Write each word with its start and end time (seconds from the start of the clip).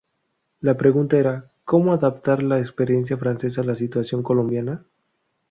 La 0.61 0.77
pregunta 0.77 1.15
era 1.19 1.51
¿cómo 1.63 1.93
adaptar 1.93 2.41
la 2.41 2.57
experiencia 2.59 3.17
francesa 3.17 3.61
a 3.61 3.65
la 3.65 3.75
situación 3.75 4.23
colombiana? 4.23 4.83